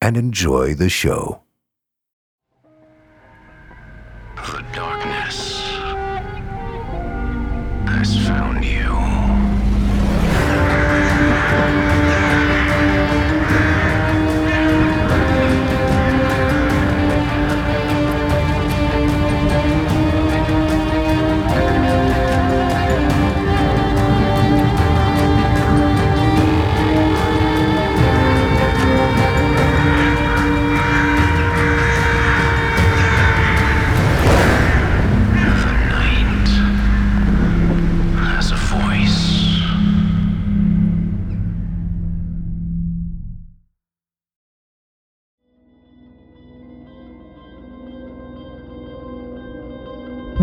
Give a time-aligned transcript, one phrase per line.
[0.00, 1.42] and enjoy the show.
[4.36, 5.60] The darkness
[7.88, 8.75] has found you.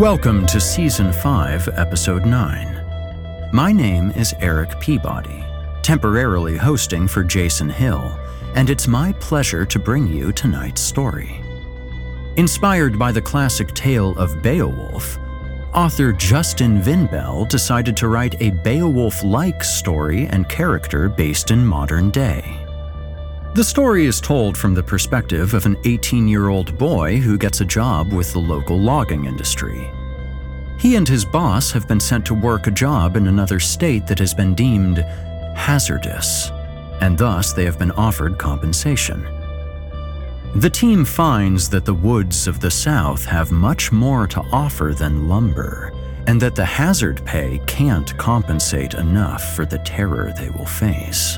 [0.04, 3.50] Welcome to Season 5, Episode 9.
[3.54, 5.46] My name is Eric Peabody,
[5.82, 8.20] temporarily hosting for Jason Hill,
[8.54, 11.42] and it's my pleasure to bring you tonight's story.
[12.36, 15.18] Inspired by the classic tale of Beowulf,
[15.74, 22.10] author Justin Vinbell decided to write a Beowulf like story and character based in modern
[22.12, 22.63] day.
[23.56, 27.62] The story is told from the perspective of an 18 year old boy who gets
[27.62, 29.92] a job with the local logging industry.
[30.80, 34.18] He and his boss have been sent to work a job in another state that
[34.18, 34.98] has been deemed
[35.56, 36.50] hazardous,
[37.00, 39.22] and thus they have been offered compensation.
[40.56, 45.30] The team finds that the woods of the South have much more to offer than
[45.30, 45.94] lumber,
[46.26, 51.38] and that the hazard pay can't compensate enough for the terror they will face.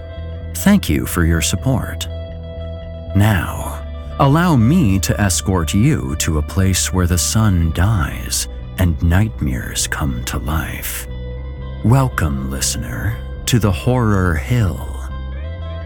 [0.63, 2.07] Thank you for your support.
[3.15, 3.83] Now,
[4.19, 8.47] allow me to escort you to a place where the sun dies
[8.77, 11.07] and nightmares come to life.
[11.83, 13.17] Welcome, listener,
[13.47, 14.87] to the Horror Hill.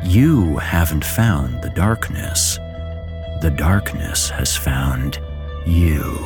[0.04, 2.58] You haven't found the darkness.
[3.42, 5.20] The darkness has found
[5.66, 6.18] you.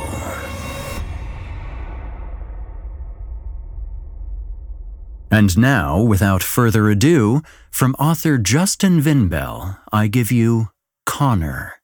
[5.30, 10.70] And now, without further ado, from author Justin Vinbell, I give you
[11.06, 11.74] Connor,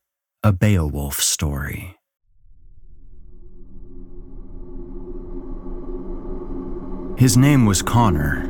[0.43, 1.97] a Beowulf story.
[7.17, 8.47] His name was Connor,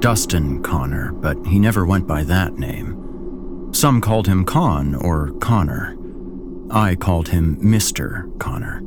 [0.00, 3.70] Dustin Connor, but he never went by that name.
[3.72, 5.96] Some called him Con or Connor.
[6.70, 8.38] I called him Mr.
[8.38, 8.82] Connor.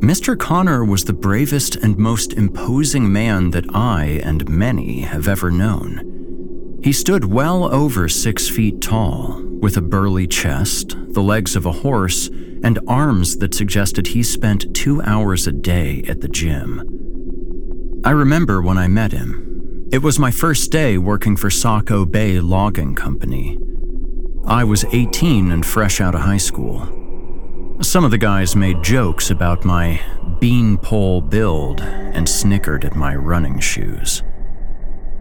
[0.00, 0.38] Mr.
[0.38, 6.80] Connor was the bravest and most imposing man that I and many have ever known.
[6.82, 11.72] He stood well over six feet tall, with a burly chest, the legs of a
[11.72, 12.28] horse,
[12.62, 18.02] and arms that suggested he spent two hours a day at the gym.
[18.04, 19.88] I remember when I met him.
[19.90, 23.58] It was my first day working for Saco Bay Logging Company.
[24.46, 27.05] I was 18 and fresh out of high school.
[27.82, 30.00] Some of the guys made jokes about my
[30.40, 34.22] beanpole build and snickered at my running shoes.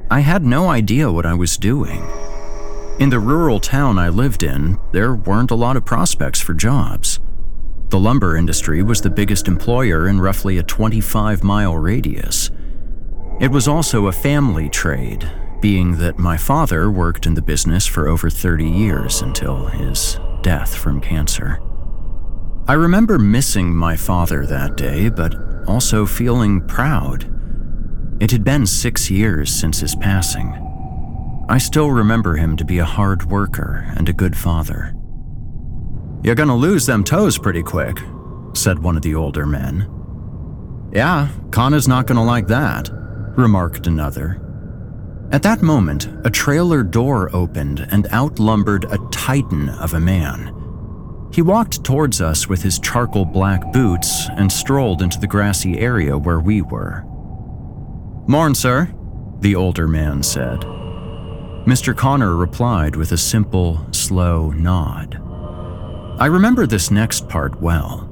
[0.10, 2.02] I had no idea what I was doing.
[2.98, 7.20] In the rural town I lived in, there weren't a lot of prospects for jobs.
[7.90, 12.52] The lumber industry was the biggest employer in roughly a 25 mile radius.
[13.42, 15.30] It was also a family trade,
[15.60, 20.74] being that my father worked in the business for over 30 years until his death
[20.74, 21.60] from cancer.
[22.68, 25.36] I remember missing my father that day, but
[25.68, 27.32] also feeling proud.
[28.20, 30.52] It had been six years since his passing.
[31.48, 34.96] I still remember him to be a hard worker and a good father.
[36.24, 38.00] You're gonna lose them toes pretty quick,
[38.56, 39.88] said one of the older men.
[40.92, 42.90] Yeah, Connor's not gonna like that,
[43.38, 44.42] remarked another.
[45.32, 50.55] At that moment, a trailer door opened and out lumbered a titan of a man.
[51.36, 56.18] He walked towards us with his charcoal black boots and strolled into the grassy area
[56.18, 57.04] where we were.
[58.26, 58.90] Morn, sir,
[59.42, 60.62] the older man said.
[61.68, 61.94] Mr.
[61.94, 65.16] Connor replied with a simple, slow nod.
[66.22, 68.10] I remember this next part well.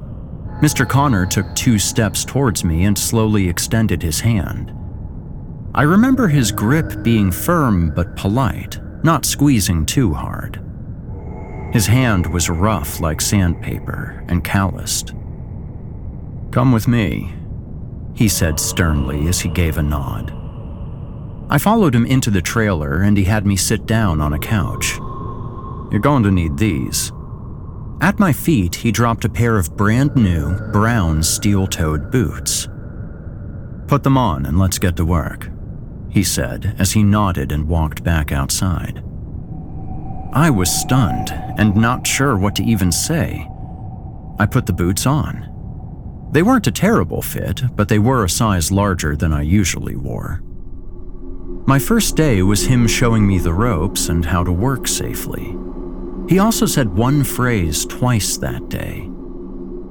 [0.60, 0.86] Mr.
[0.86, 4.70] Connor took two steps towards me and slowly extended his hand.
[5.74, 10.63] I remember his grip being firm but polite, not squeezing too hard.
[11.74, 15.12] His hand was rough like sandpaper and calloused.
[16.52, 17.34] Come with me,
[18.14, 20.32] he said sternly as he gave a nod.
[21.50, 24.94] I followed him into the trailer and he had me sit down on a couch.
[25.90, 27.10] You're going to need these.
[28.00, 32.68] At my feet, he dropped a pair of brand new, brown steel toed boots.
[33.88, 35.50] Put them on and let's get to work,
[36.08, 39.02] he said as he nodded and walked back outside.
[40.34, 43.48] I was stunned and not sure what to even say.
[44.40, 45.48] I put the boots on.
[46.32, 50.42] They weren't a terrible fit, but they were a size larger than I usually wore.
[51.66, 55.56] My first day was him showing me the ropes and how to work safely.
[56.28, 59.08] He also said one phrase twice that day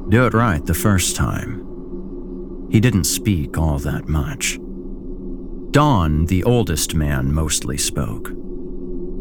[0.09, 2.67] do it right the first time.
[2.69, 4.59] He didn't speak all that much.
[5.71, 8.31] Don, the oldest man, mostly spoke.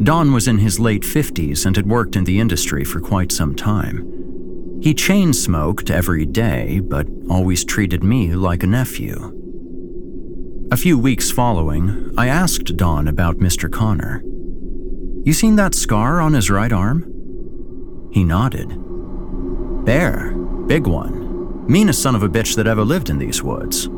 [0.02, 3.54] Don was in his late 50s and had worked in the industry for quite some
[3.54, 4.81] time.
[4.82, 9.38] He chain smoked every day, but always treated me like a nephew.
[10.72, 13.70] A few weeks following, I asked Don about Mr.
[13.70, 14.22] Connor.
[15.24, 18.10] You seen that scar on his right arm?
[18.12, 18.74] He nodded.
[19.84, 20.32] Bear,
[20.67, 21.64] big one.
[21.69, 23.88] Meanest son of a bitch that ever lived in these woods.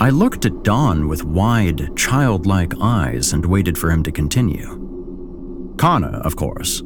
[0.00, 5.74] I looked at Don with wide, childlike eyes and waited for him to continue.
[5.76, 6.82] Connor, of course,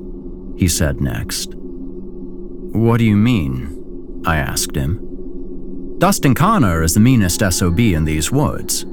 [0.56, 1.54] he said next.
[1.54, 4.22] What do you mean?
[4.26, 5.96] I asked him.
[5.98, 8.84] Dustin Connor is the meanest SOB in these woods.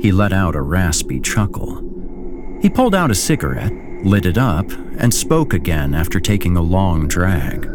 [0.00, 1.84] He let out a raspy chuckle.
[2.62, 3.74] He pulled out a cigarette,
[4.06, 7.66] lit it up, and spoke again after taking a long drag.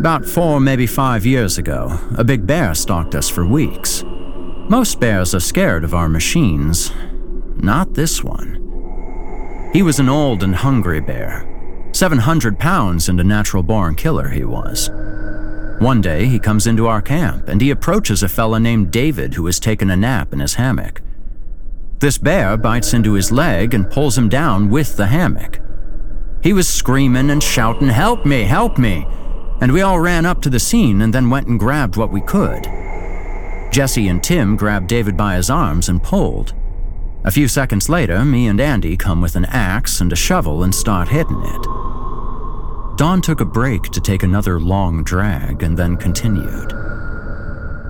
[0.00, 4.02] About four, maybe five years ago, a big bear stalked us for weeks.
[4.68, 6.90] Most bears are scared of our machines.
[7.54, 9.70] Not this one.
[9.72, 11.48] He was an old and hungry bear.
[11.92, 14.90] 700 pounds and a natural born killer he was.
[15.78, 19.46] One day, he comes into our camp and he approaches a fella named David who
[19.46, 21.00] has taken a nap in his hammock.
[22.00, 25.60] This bear bites into his leg and pulls him down with the hammock.
[26.42, 29.06] He was screaming and shouting, Help me, help me!
[29.60, 32.20] And we all ran up to the scene and then went and grabbed what we
[32.20, 32.66] could.
[33.76, 36.54] Jesse and Tim grabbed David by his arms and pulled.
[37.24, 40.74] A few seconds later, me and Andy come with an axe and a shovel and
[40.74, 41.62] start hitting it.
[42.96, 46.72] Don took a break to take another long drag and then continued.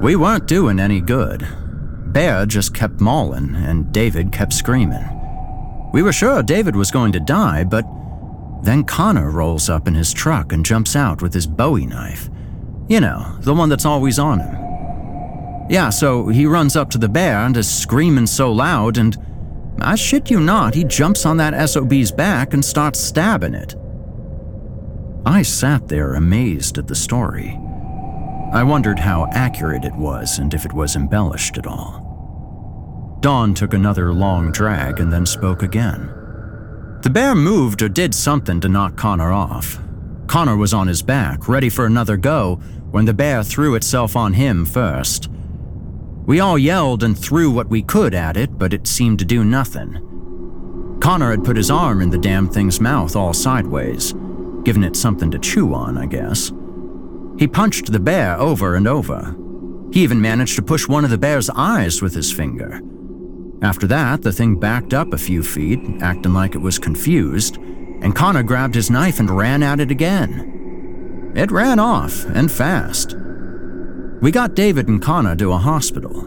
[0.00, 1.46] We weren't doing any good.
[2.06, 5.08] Bear just kept mauling, and David kept screaming.
[5.92, 7.84] We were sure David was going to die, but
[8.64, 12.28] then Connor rolls up in his truck and jumps out with his bowie knife.
[12.88, 14.65] You know, the one that's always on him.
[15.68, 19.16] Yeah, so he runs up to the bear and is screaming so loud, and
[19.80, 23.74] I shit you not, he jumps on that SOB's back and starts stabbing it.
[25.26, 27.58] I sat there amazed at the story.
[28.52, 33.18] I wondered how accurate it was and if it was embellished at all.
[33.20, 36.12] Don took another long drag and then spoke again.
[37.02, 39.80] The bear moved or did something to knock Connor off.
[40.28, 42.56] Connor was on his back, ready for another go,
[42.92, 45.28] when the bear threw itself on him first.
[46.26, 49.44] We all yelled and threw what we could at it, but it seemed to do
[49.44, 50.98] nothing.
[51.00, 54.12] Connor had put his arm in the damn thing's mouth all sideways,
[54.64, 56.52] giving it something to chew on, I guess.
[57.38, 59.36] He punched the bear over and over.
[59.92, 62.80] He even managed to push one of the bear's eyes with his finger.
[63.62, 68.16] After that, the thing backed up a few feet, acting like it was confused, and
[68.16, 71.32] Connor grabbed his knife and ran at it again.
[71.36, 73.14] It ran off, and fast.
[74.22, 76.22] We got David and Connor to a hospital.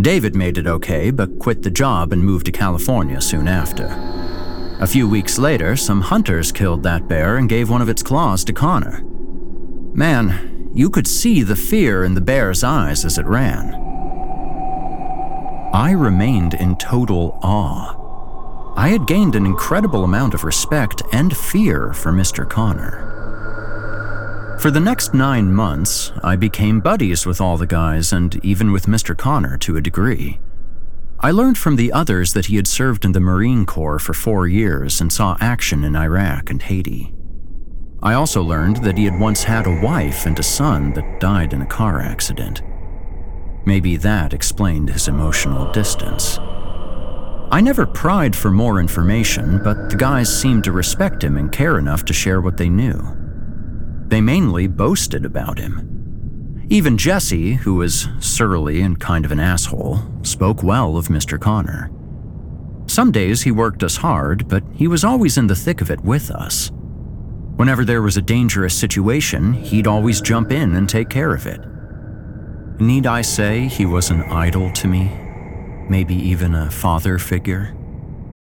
[0.00, 3.86] David made it okay, but quit the job and moved to California soon after.
[4.80, 8.42] A few weeks later, some hunters killed that bear and gave one of its claws
[8.44, 9.02] to Connor.
[9.94, 13.74] Man, you could see the fear in the bear's eyes as it ran.
[15.72, 18.74] I remained in total awe.
[18.76, 22.48] I had gained an incredible amount of respect and fear for Mr.
[22.48, 23.13] Connor.
[24.58, 28.86] For the next nine months, I became buddies with all the guys and even with
[28.86, 29.16] Mr.
[29.16, 30.38] Connor to a degree.
[31.20, 34.46] I learned from the others that he had served in the Marine Corps for four
[34.46, 37.12] years and saw action in Iraq and Haiti.
[38.02, 41.52] I also learned that he had once had a wife and a son that died
[41.52, 42.62] in a car accident.
[43.66, 46.38] Maybe that explained his emotional distance.
[47.50, 51.78] I never pried for more information, but the guys seemed to respect him and care
[51.78, 53.23] enough to share what they knew.
[54.06, 56.66] They mainly boasted about him.
[56.70, 61.38] Even Jesse, who was surly and kind of an asshole, spoke well of Mr.
[61.38, 61.90] Connor.
[62.86, 66.00] Some days he worked us hard, but he was always in the thick of it
[66.00, 66.70] with us.
[67.56, 71.60] Whenever there was a dangerous situation, he'd always jump in and take care of it.
[72.80, 75.10] Need I say he was an idol to me?
[75.88, 77.74] Maybe even a father figure?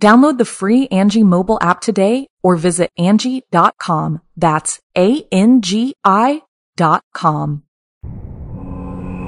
[0.00, 4.20] Download the free Angie mobile app today or visit Angie.com.
[4.36, 6.42] That's A-N-G-I
[6.76, 7.62] dot com.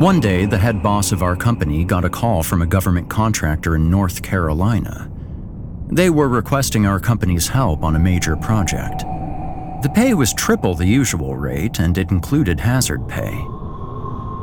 [0.01, 3.75] One day, the head boss of our company got a call from a government contractor
[3.75, 5.11] in North Carolina.
[5.91, 9.01] They were requesting our company's help on a major project.
[9.83, 13.33] The pay was triple the usual rate and it included hazard pay.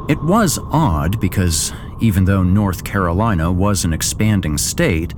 [0.10, 5.14] It was odd because even though North Carolina was an expanding state,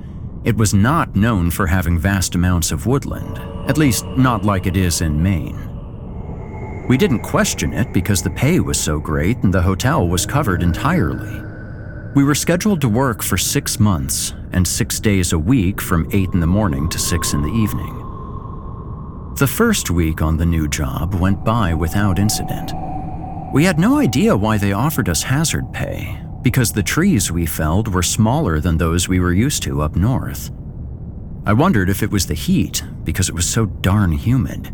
[0.48, 3.36] it was not known for having vast amounts of woodland,
[3.68, 5.68] at least not like it is in Maine.
[6.88, 10.62] We didn't question it because the pay was so great and the hotel was covered
[10.62, 11.42] entirely.
[12.14, 16.30] We were scheduled to work for six months and six days a week from 8
[16.32, 17.94] in the morning to 6 in the evening.
[19.36, 22.72] The first week on the new job went by without incident.
[23.52, 27.92] We had no idea why they offered us hazard pay, because the trees we felled
[27.92, 30.50] were smaller than those we were used to up north.
[31.44, 34.72] I wondered if it was the heat, because it was so darn humid.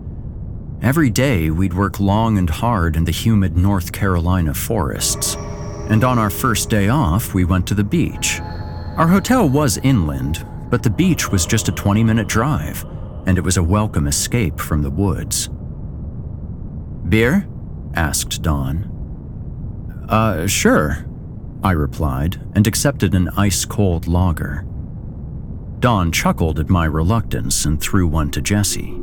[0.82, 5.36] Every day we'd work long and hard in the humid North Carolina forests,
[5.88, 8.40] and on our first day off, we went to the beach.
[8.96, 12.84] Our hotel was inland, but the beach was just a 20 minute drive,
[13.26, 15.48] and it was a welcome escape from the woods.
[17.08, 17.48] beer?
[17.94, 18.90] asked Don.
[20.08, 21.06] Uh, sure,
[21.64, 24.66] I replied, and accepted an ice cold lager.
[25.80, 29.00] Don chuckled at my reluctance and threw one to Jesse.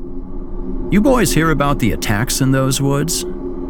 [0.91, 3.25] You boys hear about the attacks in those woods?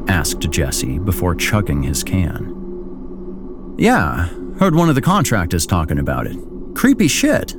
[0.07, 3.75] asked Jesse before chugging his can.
[3.77, 4.27] Yeah,
[4.59, 6.37] heard one of the contractors talking about it.
[6.75, 7.55] Creepy shit,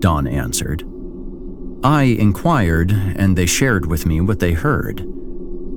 [0.00, 0.84] Don answered.
[1.84, 5.06] I inquired, and they shared with me what they heard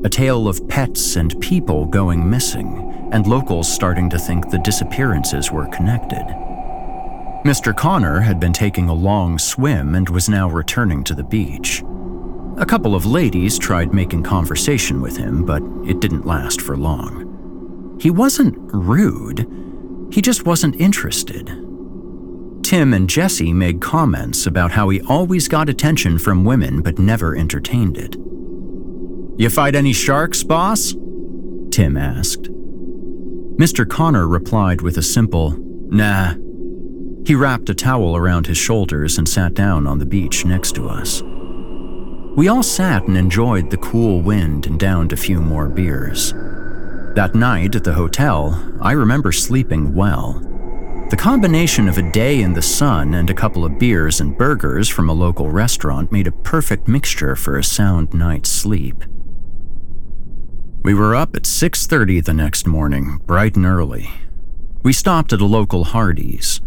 [0.04, 5.52] a tale of pets and people going missing, and locals starting to think the disappearances
[5.52, 6.26] were connected.
[7.46, 7.76] Mr.
[7.76, 11.84] Connor had been taking a long swim and was now returning to the beach.
[12.58, 17.98] A couple of ladies tried making conversation with him, but it didn't last for long.
[18.00, 19.48] He wasn't rude,
[20.12, 21.48] he just wasn't interested.
[22.64, 27.36] Tim and Jesse made comments about how he always got attention from women but never
[27.36, 28.16] entertained it.
[29.40, 30.94] You fight any sharks, boss?
[31.72, 32.50] Tim asked.
[33.62, 33.88] Mr.
[33.88, 35.52] Connor replied with a simple,
[35.92, 36.34] nah.
[37.28, 40.90] He wrapped a towel around his shoulders and sat down on the beach next to
[40.90, 41.22] us.
[42.36, 46.34] We all sat and enjoyed the cool wind and downed a few more beers.
[47.14, 50.40] That night at the hotel, I remember sleeping well.
[51.12, 54.90] The combination of a day in the sun and a couple of beers and burgers
[54.90, 59.04] from a local restaurant made a perfect mixture for a sound night's sleep.
[60.84, 64.10] We were up at 6:30 the next morning, bright and early.
[64.82, 66.60] We stopped at a local Hardee's.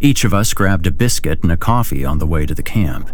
[0.00, 3.10] Each of us grabbed a biscuit and a coffee on the way to the camp.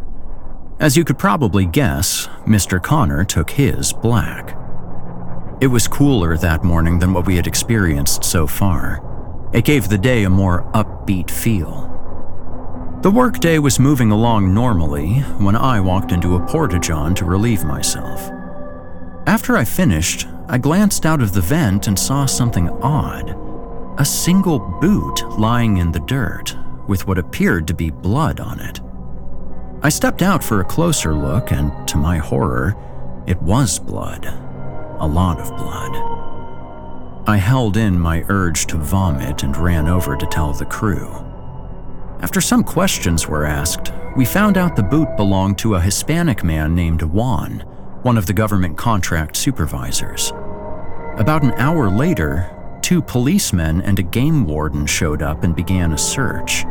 [0.79, 2.81] As you could probably guess, Mr.
[2.81, 4.57] Connor took his black.
[5.61, 9.03] It was cooler that morning than what we had experienced so far.
[9.53, 11.91] It gave the day a more upbeat feel.
[13.03, 18.31] The workday was moving along normally when I walked into a porta-john to relieve myself.
[19.26, 23.37] After I finished, I glanced out of the vent and saw something odd.
[23.99, 28.80] A single boot lying in the dirt with what appeared to be blood on it.
[29.82, 32.76] I stepped out for a closer look, and to my horror,
[33.26, 34.26] it was blood.
[35.00, 36.17] A lot of blood.
[37.28, 41.09] I held in my urge to vomit and ran over to tell the crew.
[42.21, 46.75] After some questions were asked, we found out the boot belonged to a Hispanic man
[46.75, 47.65] named Juan,
[48.06, 50.30] one of the government contract supervisors.
[51.16, 52.49] About an hour later,
[52.80, 56.64] two policemen and a game warden showed up and began a search.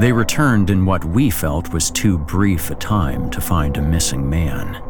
[0.00, 4.28] They returned in what we felt was too brief a time to find a missing
[4.28, 4.82] man.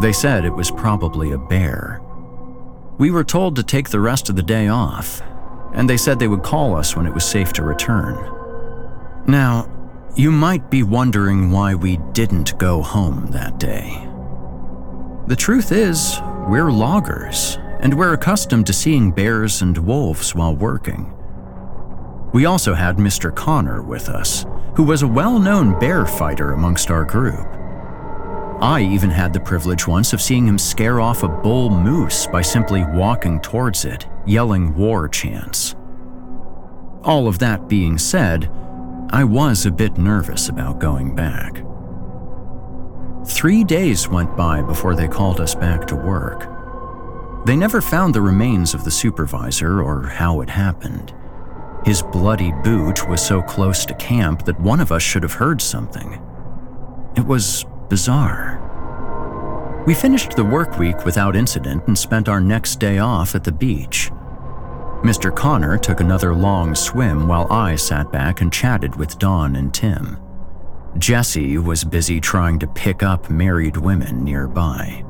[0.00, 2.00] They said it was probably a bear.
[2.98, 5.22] We were told to take the rest of the day off,
[5.72, 8.14] and they said they would call us when it was safe to return.
[9.26, 9.73] Now,
[10.16, 14.08] you might be wondering why we didn't go home that day.
[15.26, 21.12] The truth is, we're loggers, and we're accustomed to seeing bears and wolves while working.
[22.32, 23.34] We also had Mr.
[23.34, 24.46] Connor with us,
[24.76, 27.46] who was a well known bear fighter amongst our group.
[28.60, 32.42] I even had the privilege once of seeing him scare off a bull moose by
[32.42, 35.74] simply walking towards it, yelling war chants.
[37.02, 38.50] All of that being said,
[39.14, 41.64] I was a bit nervous about going back.
[43.24, 46.48] Three days went by before they called us back to work.
[47.46, 51.14] They never found the remains of the supervisor or how it happened.
[51.84, 55.62] His bloody boot was so close to camp that one of us should have heard
[55.62, 56.20] something.
[57.16, 58.58] It was bizarre.
[59.86, 63.52] We finished the work week without incident and spent our next day off at the
[63.52, 64.10] beach.
[65.04, 65.34] Mr.
[65.34, 70.16] Connor took another long swim while I sat back and chatted with Don and Tim.
[70.96, 75.04] Jesse was busy trying to pick up married women nearby.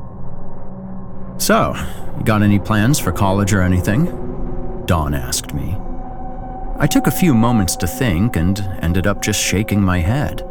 [1.39, 1.77] So,
[2.19, 4.07] you got any plans for college or anything?
[4.87, 5.77] Don asked me.
[6.77, 10.43] I took a few moments to think and ended up just shaking my head.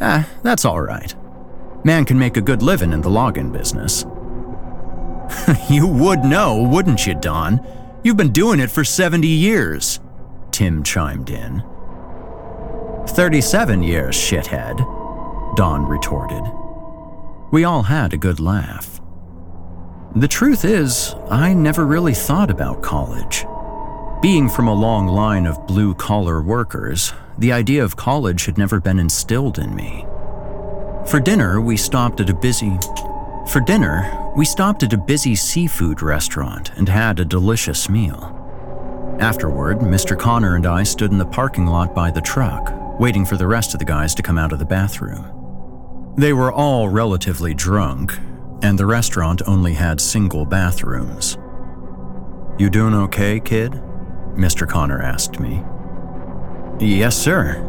[0.00, 1.14] Ah, that's all right.
[1.84, 4.04] Man can make a good living in the logging business.
[5.70, 7.64] you would know, wouldn't you, Don?
[8.04, 9.98] You've been doing it for 70 years,
[10.50, 11.64] Tim chimed in.
[13.08, 14.76] 37 years, shithead,
[15.56, 16.42] Don retorted.
[17.50, 19.00] We all had a good laugh.
[20.14, 23.46] The truth is, I never really thought about college.
[24.20, 28.80] Being from a long line of blue collar workers, the idea of college had never
[28.80, 30.04] been instilled in me.
[31.06, 32.78] For dinner, we stopped at a busy
[33.48, 38.40] For dinner, we stopped at a busy seafood restaurant and had a delicious meal.
[39.20, 40.18] Afterward, Mr.
[40.18, 43.74] Connor and I stood in the parking lot by the truck, waiting for the rest
[43.74, 46.14] of the guys to come out of the bathroom.
[46.16, 48.18] They were all relatively drunk,
[48.62, 51.36] and the restaurant only had single bathrooms.
[52.58, 53.72] You doing okay, kid?
[54.34, 54.68] Mr.
[54.68, 55.62] Connor asked me.
[56.80, 57.60] Yes, sir,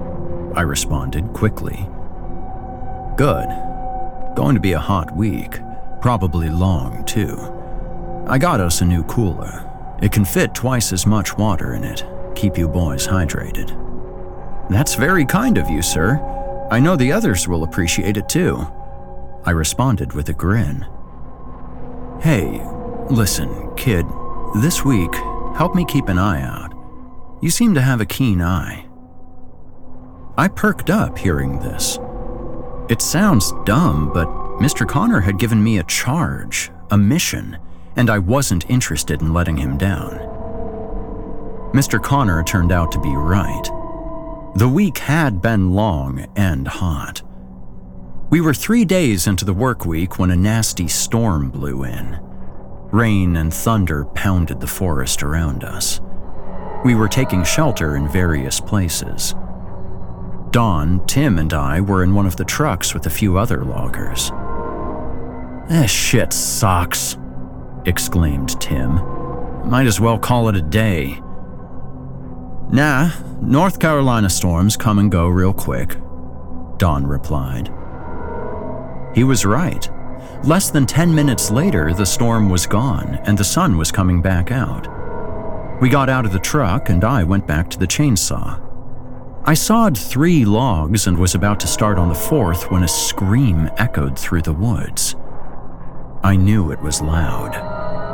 [0.55, 1.87] I responded quickly.
[3.17, 3.47] Good.
[4.35, 5.59] Going to be a hot week,
[6.05, 7.35] probably long, too.
[8.27, 9.67] I got us a new cooler.
[10.03, 13.69] It can fit twice as much water in it, keep you boys hydrated.
[14.69, 16.19] That's very kind of you, sir.
[16.69, 18.67] I know the others will appreciate it too.
[19.45, 20.85] I responded with a grin.
[22.21, 22.61] Hey,
[23.09, 24.05] listen, kid,
[24.61, 25.15] this week,
[25.55, 26.71] help me keep an eye out.
[27.41, 28.85] You seem to have a keen eye.
[30.37, 31.97] I perked up hearing this.
[32.89, 34.87] It sounds dumb, but Mr.
[34.87, 37.57] Connor had given me a charge, a mission,
[37.95, 40.13] and I wasn't interested in letting him down.
[41.73, 42.01] Mr.
[42.01, 43.69] Connor turned out to be right.
[44.55, 47.21] The week had been long and hot.
[48.29, 52.17] We were three days into the work week when a nasty storm blew in.
[52.91, 55.99] Rain and thunder pounded the forest around us.
[56.85, 59.35] We were taking shelter in various places.
[60.51, 64.31] Don, Tim, and I were in one of the trucks with a few other loggers.
[65.67, 67.17] This shit sucks,
[67.85, 68.99] exclaimed Tim.
[69.67, 71.19] Might as well call it a day.
[72.71, 73.09] Nah,
[73.41, 75.97] North Carolina storms come and go real quick,
[76.77, 77.71] Don replied.
[79.15, 79.89] He was right.
[80.43, 84.51] Less than 10 minutes later, the storm was gone and the sun was coming back
[84.51, 84.87] out.
[85.81, 88.61] We got out of the truck and I went back to the chainsaw.
[89.45, 93.69] I sawed three logs and was about to start on the fourth when a scream
[93.77, 95.15] echoed through the woods.
[96.25, 97.53] I knew it was loud.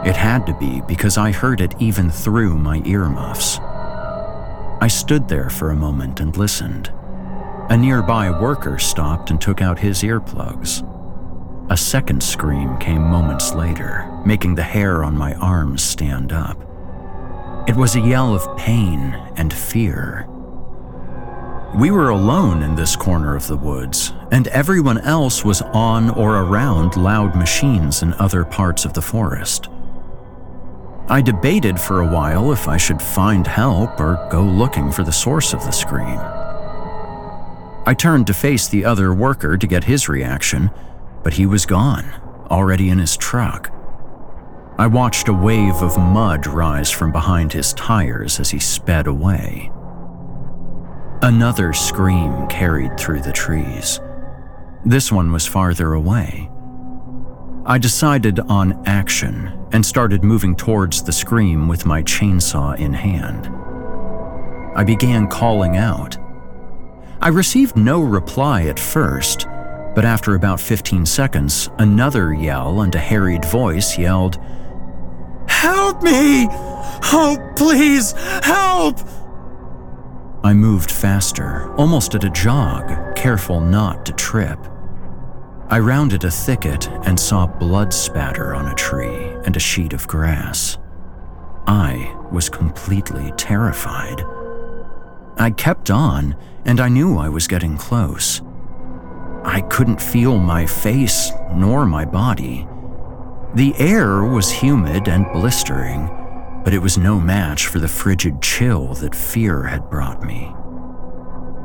[0.05, 3.57] It had to be because I heard it even through my earmuffs.
[4.81, 6.91] I stood there for a moment and listened.
[7.69, 10.85] A nearby worker stopped and took out his earplugs.
[11.71, 16.59] A second scream came moments later, making the hair on my arms stand up.
[17.65, 20.27] It was a yell of pain and fear.
[21.73, 26.39] We were alone in this corner of the woods, and everyone else was on or
[26.39, 29.69] around loud machines in other parts of the forest.
[31.07, 35.13] I debated for a while if I should find help or go looking for the
[35.13, 36.19] source of the scream.
[37.85, 40.71] I turned to face the other worker to get his reaction,
[41.23, 42.11] but he was gone,
[42.49, 43.73] already in his truck.
[44.77, 49.71] I watched a wave of mud rise from behind his tires as he sped away.
[51.23, 53.99] Another scream carried through the trees.
[54.83, 56.49] This one was farther away.
[57.63, 63.45] I decided on action and started moving towards the scream with my chainsaw in hand.
[64.75, 66.17] I began calling out.
[67.21, 69.45] I received no reply at first,
[69.93, 74.39] but after about 15 seconds, another yell and a harried voice yelled,
[75.47, 76.47] Help me!
[77.13, 78.97] Oh, please, help!
[80.43, 84.59] I moved faster, almost at a jog, careful not to trip.
[85.69, 90.07] I rounded a thicket and saw blood spatter on a tree and a sheet of
[90.07, 90.79] grass.
[91.67, 94.23] I was completely terrified.
[95.37, 98.41] I kept on, and I knew I was getting close.
[99.43, 102.67] I couldn't feel my face nor my body.
[103.53, 106.09] The air was humid and blistering,
[106.63, 110.53] but it was no match for the frigid chill that fear had brought me.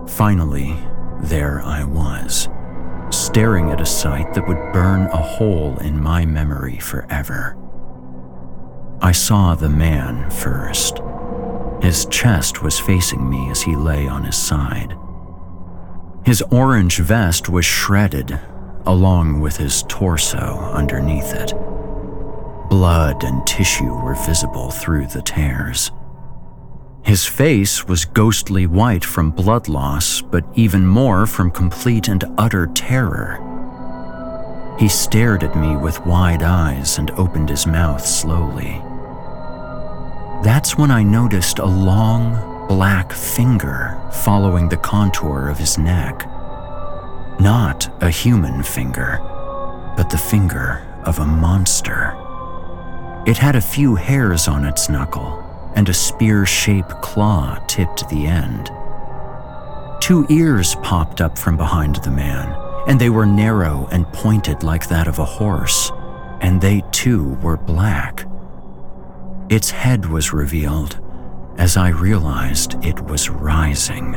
[0.08, 0.76] Finally,
[1.20, 2.48] there I was,
[3.10, 7.56] staring at a sight that would burn a hole in my memory forever.
[9.02, 11.00] I saw the man first.
[11.82, 14.96] His chest was facing me as he lay on his side.
[16.24, 18.40] His orange vest was shredded,
[18.86, 21.52] along with his torso underneath it.
[22.68, 25.92] Blood and tissue were visible through the tears.
[27.04, 32.66] His face was ghostly white from blood loss, but even more from complete and utter
[32.74, 33.40] terror.
[34.80, 38.82] He stared at me with wide eyes and opened his mouth slowly.
[40.42, 46.26] That's when I noticed a long, black finger following the contour of his neck.
[47.38, 49.18] Not a human finger,
[49.96, 52.20] but the finger of a monster.
[53.26, 55.42] It had a few hairs on its knuckle
[55.74, 58.70] and a spear shaped claw tipped the end.
[60.00, 62.54] Two ears popped up from behind the man,
[62.88, 65.92] and they were narrow and pointed like that of a horse,
[66.40, 68.26] and they too were black.
[69.48, 71.00] Its head was revealed
[71.58, 74.12] as I realized it was rising.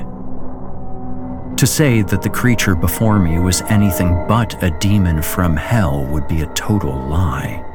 [1.57, 6.27] To say that the creature before me was anything but a demon from hell would
[6.27, 7.65] be a total lie.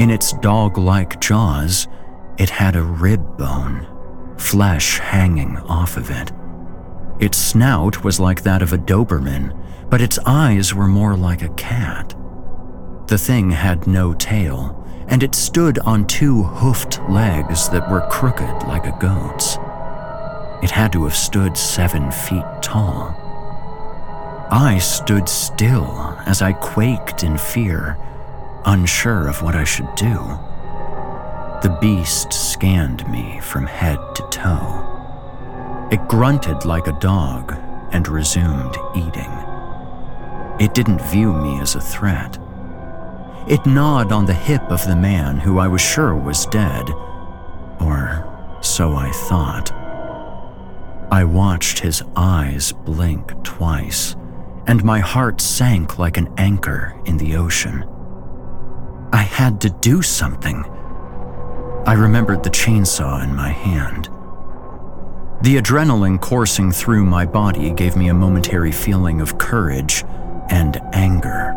[0.00, 1.86] In its dog like jaws,
[2.38, 3.86] it had a rib bone,
[4.38, 6.32] flesh hanging off of it.
[7.18, 9.54] Its snout was like that of a Doberman,
[9.90, 12.14] but its eyes were more like a cat.
[13.08, 18.66] The thing had no tail, and it stood on two hoofed legs that were crooked
[18.66, 19.58] like a goat's.
[20.64, 23.14] It had to have stood seven feet tall.
[24.50, 27.98] I stood still as I quaked in fear,
[28.64, 30.14] unsure of what I should do.
[31.62, 35.88] The beast scanned me from head to toe.
[35.92, 37.54] It grunted like a dog
[37.92, 39.30] and resumed eating.
[40.58, 42.38] It didn't view me as a threat.
[43.48, 46.90] It gnawed on the hip of the man who I was sure was dead,
[47.80, 49.72] or so I thought.
[51.10, 54.14] I watched his eyes blink twice,
[54.66, 57.84] and my heart sank like an anchor in the ocean.
[59.12, 60.64] I had to do something.
[61.86, 64.08] I remembered the chainsaw in my hand.
[65.42, 70.04] The adrenaline coursing through my body gave me a momentary feeling of courage
[70.50, 71.54] and anger.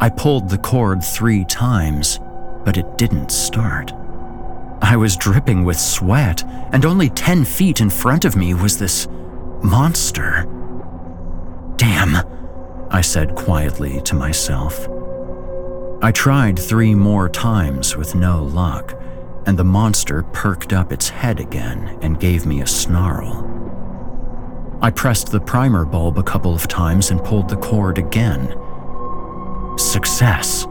[0.00, 2.18] I pulled the cord three times,
[2.64, 3.92] but it didn't start.
[4.80, 9.06] I was dripping with sweat, and only 10 feet in front of me was this
[9.62, 10.44] monster.
[11.76, 12.16] Damn,
[12.90, 14.88] I said quietly to myself.
[16.04, 19.00] I tried three more times with no luck,
[19.46, 23.48] and the monster perked up its head again and gave me a snarl.
[24.82, 28.48] I pressed the primer bulb a couple of times and pulled the cord again.
[29.78, 30.64] Success.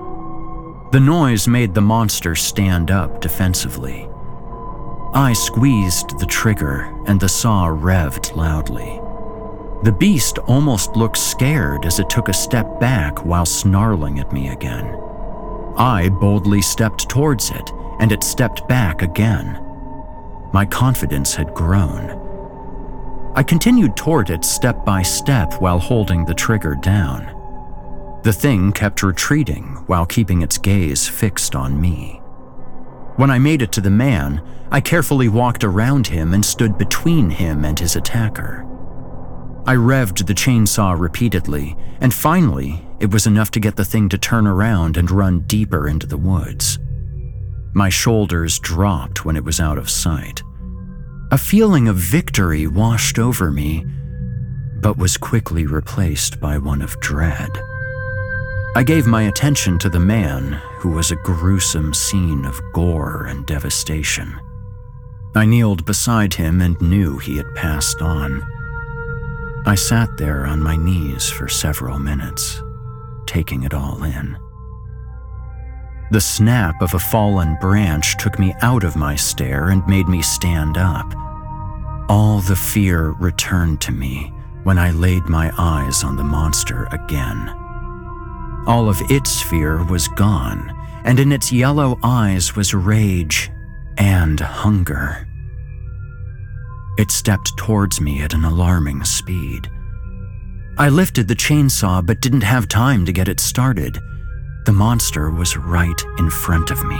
[0.92, 4.10] The noise made the monster stand up defensively.
[5.14, 9.00] I squeezed the trigger and the saw revved loudly.
[9.84, 14.50] The beast almost looked scared as it took a step back while snarling at me
[14.50, 15.02] again.
[15.78, 19.60] I boldly stepped towards it, and it stepped back again.
[20.54, 22.20] My confidence had grown.
[23.36, 27.38] I continued toward it step by step while holding the trigger down.
[28.24, 32.18] The thing kept retreating while keeping its gaze fixed on me.
[33.16, 37.30] When I made it to the man, I carefully walked around him and stood between
[37.30, 38.66] him and his attacker.
[39.66, 44.18] I revved the chainsaw repeatedly, and finally, it was enough to get the thing to
[44.18, 46.78] turn around and run deeper into the woods.
[47.74, 50.44] My shoulders dropped when it was out of sight.
[51.32, 53.84] A feeling of victory washed over me,
[54.82, 57.50] but was quickly replaced by one of dread.
[58.76, 63.48] I gave my attention to the man, who was a gruesome scene of gore and
[63.48, 64.40] devastation.
[65.34, 68.46] I kneeled beside him and knew he had passed on.
[69.66, 72.62] I sat there on my knees for several minutes,
[73.28, 74.38] taking it all in.
[76.12, 80.22] The snap of a fallen branch took me out of my stare and made me
[80.22, 81.14] stand up.
[82.10, 87.50] All the fear returned to me when I laid my eyes on the monster again.
[88.68, 93.50] All of its fear was gone, and in its yellow eyes was rage
[93.98, 95.28] and hunger.
[96.98, 99.70] It stepped towards me at an alarming speed.
[100.78, 104.02] I lifted the chainsaw but didn't have time to get it started.
[104.66, 107.00] The monster was right in front of me.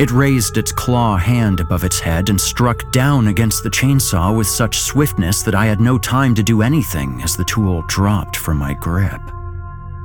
[0.00, 4.46] It raised its claw hand above its head and struck down against the chainsaw with
[4.46, 8.56] such swiftness that I had no time to do anything as the tool dropped from
[8.56, 9.20] my grip.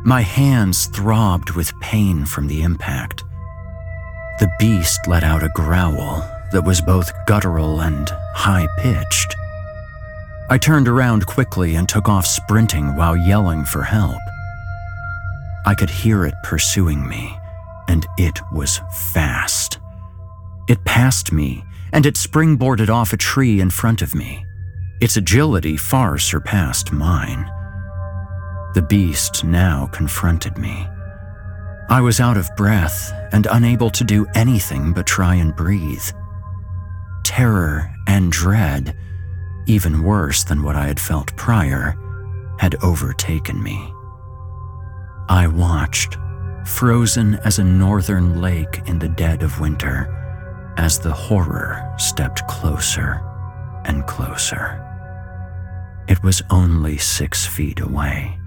[0.03, 3.23] My hands throbbed with pain from the impact.
[4.39, 6.19] The beast let out a growl
[6.51, 9.35] that was both guttural and high pitched.
[10.49, 14.21] I turned around quickly and took off sprinting while yelling for help.
[15.65, 17.37] I could hear it pursuing me,
[17.89, 18.79] and it was
[19.13, 19.79] fast.
[20.69, 24.45] It passed me, and it springboarded off a tree in front of me.
[25.01, 27.45] Its agility far surpassed mine.
[28.73, 30.87] The beast now confronted me.
[31.89, 36.09] I was out of breath and unable to do anything but try and breathe.
[37.23, 38.95] Terror and dread,
[39.67, 41.95] even worse than what I had felt prior,
[42.59, 43.93] had overtaken me.
[45.29, 46.17] I watched,
[46.65, 50.13] frozen as a northern lake in the dead of winter,
[50.77, 53.21] as the horror stepped closer
[53.85, 54.83] and closer.
[56.07, 58.37] It was only six feet away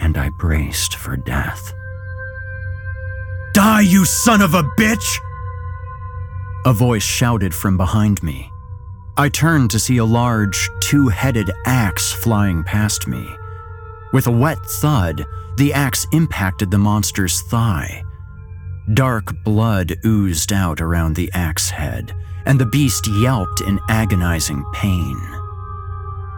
[0.00, 1.72] and I braced for death.
[3.52, 5.18] Die, you son of a bitch!
[6.64, 8.50] A voice shouted from behind me.
[9.20, 13.28] I turned to see a large, two headed axe flying past me.
[14.12, 15.26] With a wet thud,
[15.56, 18.04] the axe impacted the monster's thigh.
[18.94, 22.14] Dark blood oozed out around the axe head,
[22.46, 25.20] and the beast yelped in agonizing pain.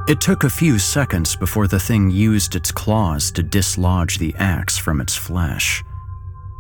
[0.08, 4.78] It took a few seconds before the thing used its claws to dislodge the axe
[4.78, 5.84] from its flesh.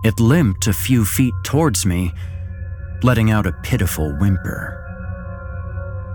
[0.04, 2.12] It limped a few feet towards me,
[3.02, 4.89] letting out a pitiful whimper.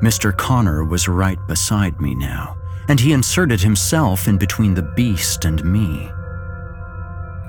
[0.02, 0.36] Mr.
[0.36, 5.64] Connor was right beside me now, and he inserted himself in between the beast and
[5.64, 6.10] me.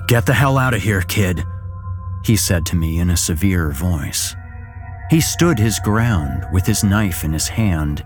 [0.07, 1.43] Get the hell out of here, kid,
[2.23, 4.35] he said to me in a severe voice.
[5.09, 8.03] He stood his ground with his knife in his hand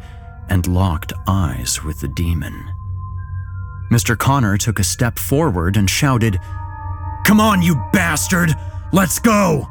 [0.50, 2.72] and locked eyes with the demon.
[3.92, 4.18] Mr.
[4.18, 6.40] Connor took a step forward and shouted,
[7.26, 8.54] Come on, you bastard!
[8.92, 9.71] Let's go!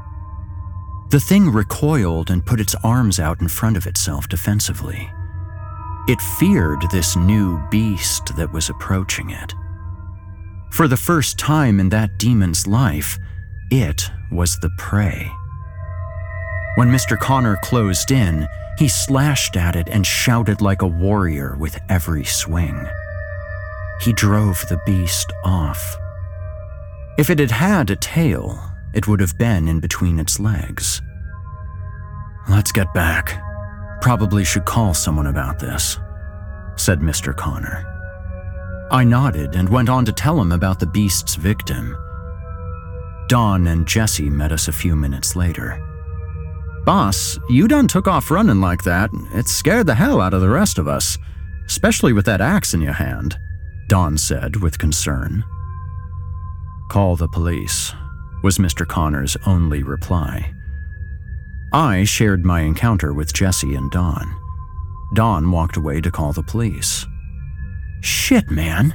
[1.10, 5.10] The thing recoiled and put its arms out in front of itself defensively.
[6.06, 9.52] It feared this new beast that was approaching it.
[10.70, 13.18] For the first time in that demon's life,
[13.72, 15.28] it was the prey.
[16.76, 17.18] When Mr.
[17.18, 18.46] Connor closed in,
[18.78, 22.86] he slashed at it and shouted like a warrior with every swing.
[24.00, 25.98] He drove the beast off.
[27.18, 31.00] If it had had a tail, it would have been in between its legs.
[32.48, 33.40] Let's get back.
[34.00, 35.98] Probably should call someone about this,
[36.76, 37.36] said Mr.
[37.36, 37.86] Connor.
[38.90, 41.96] I nodded and went on to tell him about the beast's victim.
[43.28, 45.80] Don and Jesse met us a few minutes later.
[46.84, 49.10] Boss, you done took off running like that.
[49.32, 51.16] It scared the hell out of the rest of us,
[51.66, 53.38] especially with that axe in your hand,
[53.86, 55.44] Don said with concern.
[56.90, 57.92] Call the police,
[58.42, 58.86] was Mr.
[58.86, 60.54] Connor's only reply.
[61.72, 64.34] I shared my encounter with Jesse and Don.
[65.14, 67.06] Don walked away to call the police.
[68.00, 68.94] Shit, man.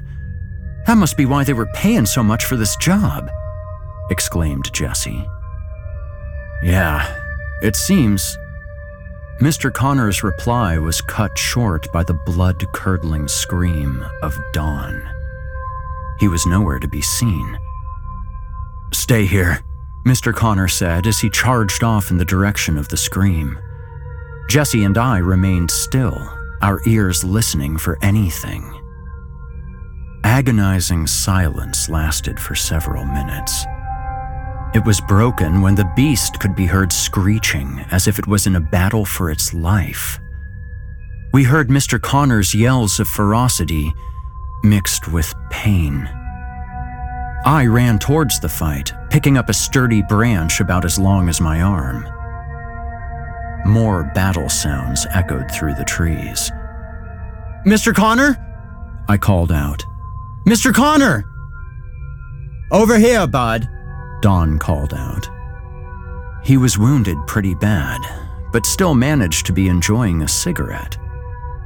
[0.88, 3.30] That must be why they were paying so much for this job,
[4.10, 5.26] exclaimed Jesse.
[6.64, 7.22] Yeah,
[7.62, 8.38] it seems.
[9.42, 9.74] Mr.
[9.74, 15.02] Connor's reply was cut short by the blood curdling scream of Don.
[16.20, 17.58] He was nowhere to be seen.
[18.96, 19.60] Stay here,
[20.04, 20.34] Mr.
[20.34, 23.60] Connor said as he charged off in the direction of the scream.
[24.50, 26.18] Jesse and I remained still,
[26.62, 28.64] our ears listening for anything.
[30.24, 33.66] Agonizing silence lasted for several minutes.
[34.74, 38.56] It was broken when the beast could be heard screeching as if it was in
[38.56, 40.18] a battle for its life.
[41.34, 42.02] We heard Mr.
[42.02, 43.94] Connor's yells of ferocity
[44.64, 46.10] mixed with pain.
[47.46, 51.62] I ran towards the fight, picking up a sturdy branch about as long as my
[51.62, 52.04] arm.
[53.68, 56.52] More battle sounds echoed through the trees.
[57.64, 57.94] Mr.
[57.94, 58.36] Connor?
[59.08, 59.84] I called out.
[60.48, 60.74] Mr.
[60.74, 61.24] Connor!
[62.72, 63.70] Over here, bud,
[64.24, 65.30] Don called out.
[66.44, 68.02] He was wounded pretty bad,
[68.52, 70.98] but still managed to be enjoying a cigarette.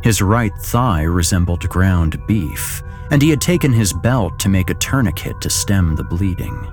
[0.04, 4.76] His right thigh resembled ground beef, and he had taken his belt to make a
[4.76, 6.68] tourniquet to stem the bleeding.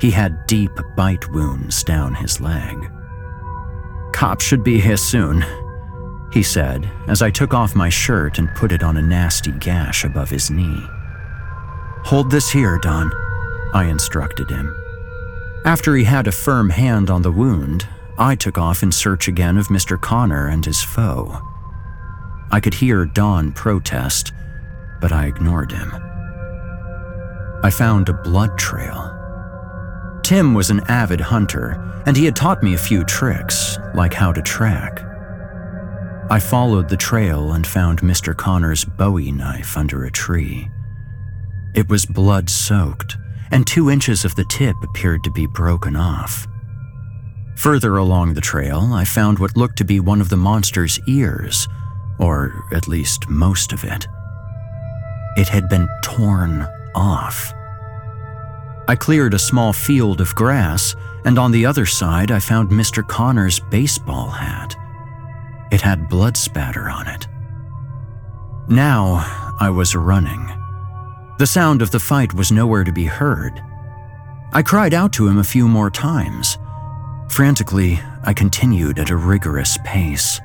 [0.00, 2.90] He had deep bite wounds down his leg.
[4.12, 5.44] Cops should be here soon,
[6.32, 10.04] he said as I took off my shirt and put it on a nasty gash
[10.04, 10.82] above his knee.
[12.04, 13.12] Hold this here, Don,
[13.74, 14.74] I instructed him.
[15.64, 19.58] After he had a firm hand on the wound, I took off in search again
[19.58, 20.00] of Mr.
[20.00, 21.40] Connor and his foe.
[22.50, 24.32] I could hear Don protest,
[25.00, 25.92] but I ignored him.
[27.62, 29.14] I found a blood trail.
[30.22, 34.32] Tim was an avid hunter, and he had taught me a few tricks, like how
[34.32, 35.04] to track.
[36.30, 38.36] I followed the trail and found Mr.
[38.36, 40.68] Connor's bowie knife under a tree.
[41.74, 43.16] It was blood soaked,
[43.50, 46.46] and two inches of the tip appeared to be broken off.
[47.56, 51.66] Further along the trail, I found what looked to be one of the monster's ears,
[52.20, 54.06] or at least most of it.
[55.38, 57.54] It had been torn off.
[58.88, 63.06] I cleared a small field of grass, and on the other side, I found Mr.
[63.06, 64.74] Connor's baseball hat.
[65.70, 67.28] It had blood spatter on it.
[68.66, 70.44] Now I was running.
[71.38, 73.62] The sound of the fight was nowhere to be heard.
[74.52, 76.58] I cried out to him a few more times.
[77.28, 80.40] Frantically, I continued at a rigorous pace.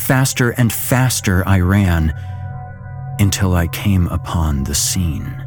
[0.00, 2.12] Faster and faster I ran
[3.18, 5.46] until I came upon the scene.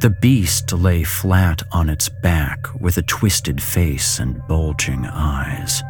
[0.00, 5.82] The beast lay flat on its back with a twisted face and bulging eyes.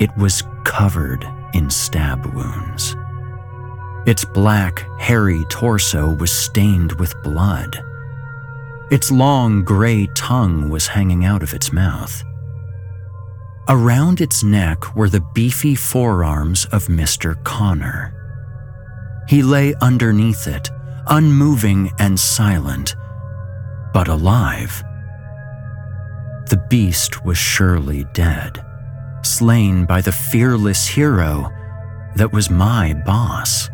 [0.00, 2.96] It was covered in stab wounds.
[4.06, 7.78] Its black, hairy torso was stained with blood.
[8.90, 12.24] Its long gray tongue was hanging out of its mouth.
[13.68, 17.42] Around its neck were the beefy forearms of Mr.
[17.44, 18.21] Connor.
[19.28, 20.70] He lay underneath it,
[21.06, 22.96] unmoving and silent,
[23.92, 24.82] but alive.
[26.46, 28.64] The beast was surely dead,
[29.22, 31.50] slain by the fearless hero
[32.16, 33.68] that was my boss.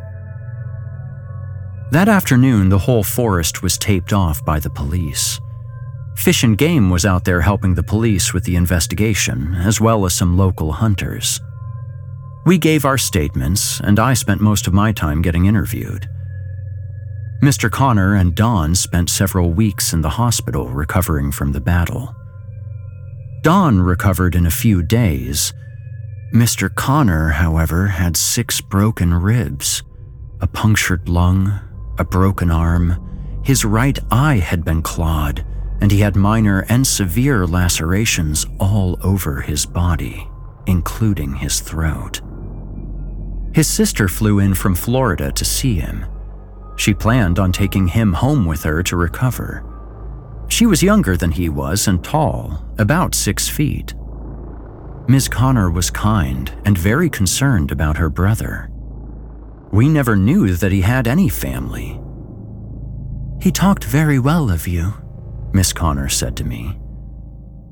[1.90, 5.40] That afternoon, the whole forest was taped off by the police.
[6.16, 10.12] Fish and Game was out there helping the police with the investigation, as well as
[10.12, 11.40] some local hunters.
[12.49, 16.09] We gave our statements, and I spent most of my time getting interviewed.
[17.42, 17.70] Mr.
[17.70, 22.16] Connor and Don spent several weeks in the hospital recovering from the battle.
[23.42, 25.53] Don recovered in a few days.
[26.32, 26.74] Mr.
[26.74, 29.82] Connor, however, had six broken ribs,
[30.40, 31.61] a punctured lung,
[31.99, 33.42] a broken arm.
[33.44, 35.44] His right eye had been clawed,
[35.82, 40.26] and he had minor and severe lacerations all over his body,
[40.66, 42.22] including his throat.
[43.55, 46.07] His sister flew in from Florida to see him.
[46.76, 49.64] She planned on taking him home with her to recover.
[50.49, 53.94] She was younger than he was and tall, about six feet.
[55.09, 55.28] Ms.
[55.28, 58.70] Connor was kind and very concerned about her brother.
[59.72, 62.01] We never knew that he had any family.
[63.40, 64.92] He talked very well of you,
[65.53, 66.78] Miss Connor said to me.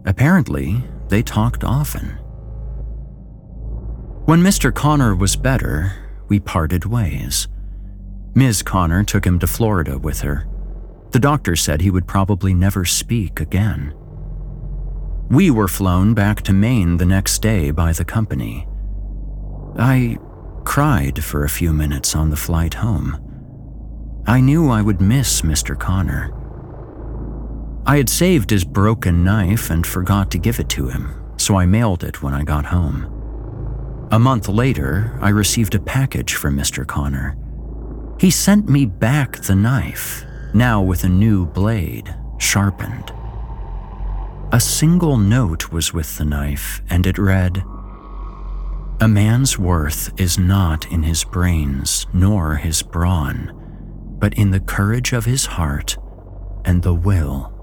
[0.06, 2.18] Apparently, they talked often.
[4.26, 4.74] When Mr.
[4.74, 5.92] Connor was better,
[6.26, 7.46] we parted ways.
[8.34, 8.60] Ms.
[8.60, 10.48] Connor took him to Florida with her.
[11.12, 13.94] The doctor said he would probably never speak again.
[15.30, 18.66] We were flown back to Maine the next day by the company.
[19.78, 20.18] I
[20.64, 23.22] cried for a few minutes on the flight home.
[24.26, 25.78] I knew I would miss Mr.
[25.78, 26.32] Connor.
[27.86, 31.64] I had saved his broken knife and forgot to give it to him, so I
[31.64, 33.15] mailed it when I got home.
[34.12, 36.86] A month later, I received a package from Mr.
[36.86, 37.36] Connor.
[38.20, 43.12] He sent me back the knife, now with a new blade, sharpened.
[44.52, 47.64] A single note was with the knife, and it read
[49.00, 53.52] A man's worth is not in his brains nor his brawn,
[54.20, 55.98] but in the courage of his heart
[56.64, 57.55] and the will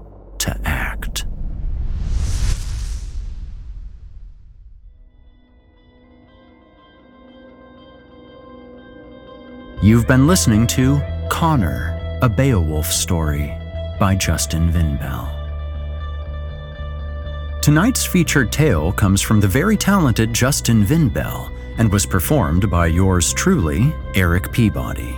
[9.84, 13.54] You've been listening to Connor, a Beowulf story
[14.00, 15.28] by Justin Vinbell.
[17.60, 23.34] Tonight's featured tale comes from the very talented Justin Vinbell and was performed by yours
[23.34, 25.14] truly, Eric Peabody.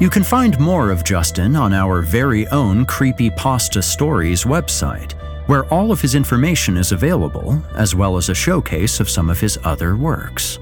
[0.00, 5.12] You can find more of Justin on our very own Creepy Pasta Stories website,
[5.48, 9.38] where all of his information is available, as well as a showcase of some of
[9.38, 10.60] his other works.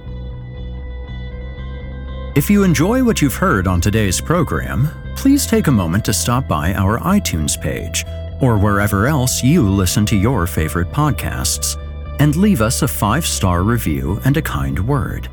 [2.36, 6.48] If you enjoy what you've heard on today's program, please take a moment to stop
[6.48, 8.04] by our iTunes page
[8.40, 11.80] or wherever else you listen to your favorite podcasts
[12.18, 15.28] and leave us a five star review and a kind word.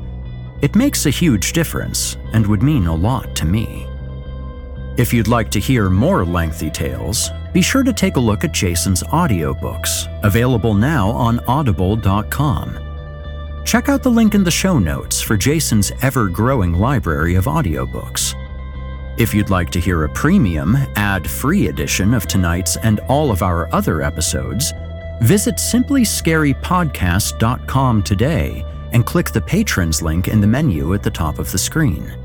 [0.60, 3.84] It makes a huge difference and would mean a lot to me.
[4.96, 8.52] If you'd like to hear more lengthy tales, be sure to take a look at
[8.52, 12.91] Jason's audiobooks, available now on audible.com.
[13.64, 18.34] Check out the link in the show notes for Jason's ever growing library of audiobooks.
[19.18, 23.42] If you'd like to hear a premium, ad free edition of tonight's and all of
[23.42, 24.72] our other episodes,
[25.22, 31.52] visit simplyscarypodcast.com today and click the patrons link in the menu at the top of
[31.52, 32.18] the screen.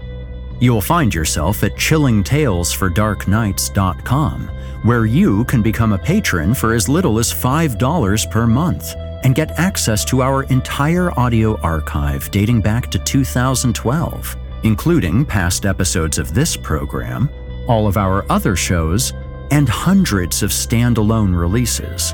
[0.59, 4.47] You'll find yourself at chillingtalesfordarknights.com,
[4.83, 9.59] where you can become a patron for as little as $5 per month and get
[9.59, 16.55] access to our entire audio archive dating back to 2012, including past episodes of this
[16.55, 17.29] program,
[17.67, 19.13] all of our other shows,
[19.51, 22.13] and hundreds of standalone releases,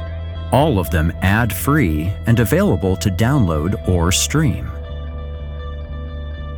[0.51, 4.69] all of them ad free and available to download or stream.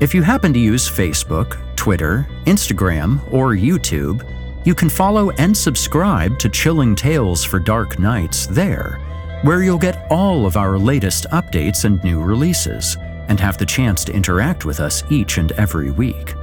[0.02, 4.30] If you happen to use Facebook, Twitter, Instagram, or YouTube,
[4.66, 9.00] you can follow and subscribe to Chilling Tales for Dark Nights there,
[9.46, 14.04] where you'll get all of our latest updates and new releases, and have the chance
[14.04, 16.34] to interact with us each and every week.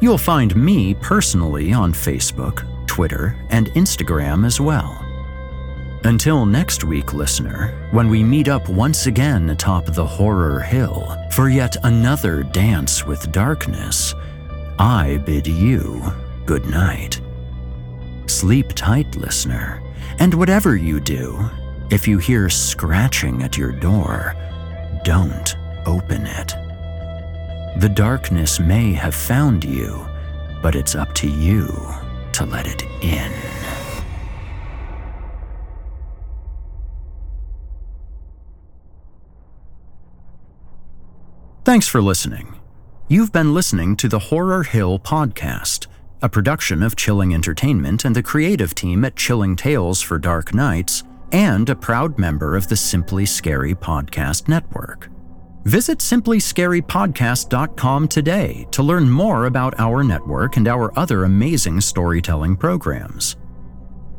[0.00, 5.00] You'll find me personally on Facebook, Twitter, and Instagram as well.
[6.02, 11.48] Until next week, listener, when we meet up once again atop the horror hill for
[11.48, 14.12] yet another dance with darkness,
[14.80, 16.02] I bid you
[16.46, 17.20] good night.
[18.26, 19.80] Sleep tight, listener,
[20.18, 21.48] and whatever you do,
[21.90, 24.34] if you hear scratching at your door,
[25.04, 26.54] don't open it.
[27.80, 30.06] The darkness may have found you,
[30.62, 31.66] but it's up to you
[32.32, 33.32] to let it in.
[41.64, 42.54] Thanks for listening.
[43.08, 45.86] You've been listening to the Horror Hill Podcast,
[46.20, 51.04] a production of Chilling Entertainment and the creative team at Chilling Tales for Dark Nights,
[51.32, 55.10] and a proud member of the Simply Scary Podcast Network.
[55.64, 63.36] Visit simplyscarypodcast.com today to learn more about our network and our other amazing storytelling programs.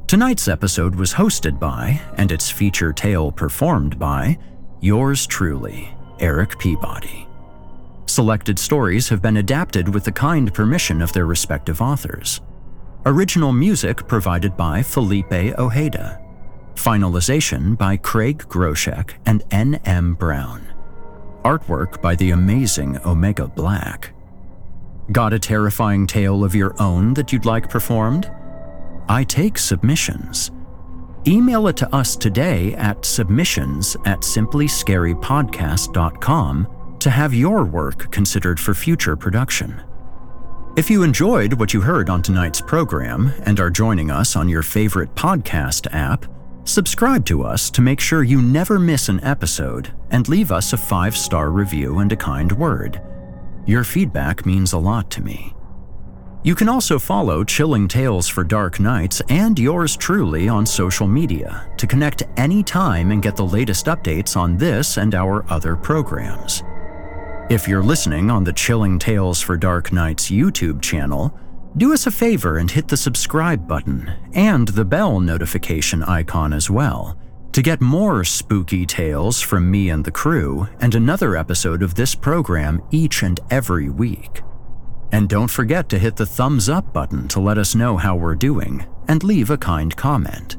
[0.05, 4.37] Tonight's episode was hosted by, and its feature tale performed by,
[4.79, 5.89] yours truly,
[6.19, 7.27] Eric Peabody.
[8.05, 12.41] Selected stories have been adapted with the kind permission of their respective authors.
[13.05, 16.19] Original music provided by Felipe Ojeda.
[16.79, 20.13] Finalization by Craig Groshek and N.M.
[20.13, 20.65] Brown.
[21.43, 24.13] Artwork by the amazing Omega Black.
[25.11, 28.31] Got a terrifying tale of your own that you'd like performed?
[29.09, 30.51] I take submissions.
[31.27, 38.73] Email it to us today at submissions at simplyscarypodcast.com to have your work considered for
[38.73, 39.83] future production.
[40.77, 44.63] If you enjoyed what you heard on tonight's program and are joining us on your
[44.63, 46.25] favorite podcast app,
[46.69, 50.77] subscribe to us to make sure you never miss an episode and leave us a
[50.77, 53.01] five star review and a kind word.
[53.65, 55.53] Your feedback means a lot to me.
[56.43, 61.69] You can also follow Chilling Tales for Dark Nights and yours truly on social media
[61.77, 66.63] to connect anytime and get the latest updates on this and our other programs.
[67.49, 71.37] If you're listening on the Chilling Tales for Dark Nights YouTube channel,
[71.77, 76.69] do us a favor and hit the subscribe button and the bell notification icon as
[76.69, 77.17] well
[77.51, 82.13] to get more spooky tales from me and the crew and another episode of this
[82.15, 84.43] program each and every week.
[85.11, 88.35] And don't forget to hit the thumbs up button to let us know how we're
[88.35, 90.57] doing and leave a kind comment.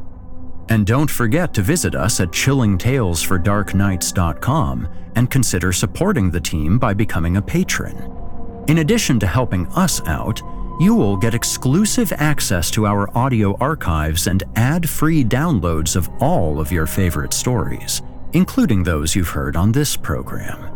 [0.69, 7.37] And don't forget to visit us at chillingtalesfordarknights.com and consider supporting the team by becoming
[7.37, 8.17] a patron.
[8.69, 10.41] In addition to helping us out,
[10.81, 16.59] you will get exclusive access to our audio archives and ad free downloads of all
[16.59, 18.01] of your favorite stories,
[18.33, 20.75] including those you've heard on this program.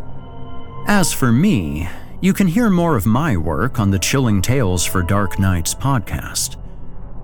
[0.85, 1.89] As for me,
[2.21, 6.57] you can hear more of my work on the Chilling Tales for Dark Nights podcast.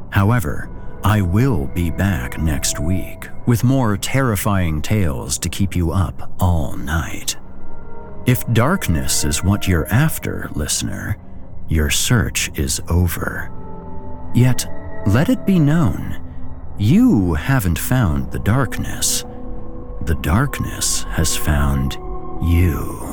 [0.09, 0.67] However,
[1.03, 6.75] I will be back next week with more terrifying tales to keep you up all
[6.77, 7.37] night.
[8.25, 11.17] If darkness is what you're after, listener,
[11.71, 13.49] your search is over.
[14.35, 14.65] Yet,
[15.07, 16.21] let it be known,
[16.77, 19.23] you haven't found the darkness.
[20.01, 21.93] The darkness has found
[22.43, 23.07] you.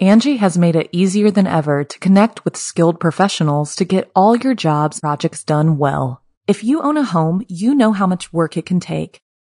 [0.00, 4.34] Angi has made it easier than ever to connect with skilled professionals to get all
[4.34, 6.22] your jobs projects done well.
[6.48, 9.21] If you own a home, you know how much work it can take,